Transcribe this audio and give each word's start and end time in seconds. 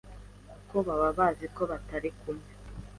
kuko 0.57 0.75
baba 0.87 1.09
bazi 1.17 1.45
ko 1.55 1.61
batari 1.71 2.09
kumwe, 2.19 2.49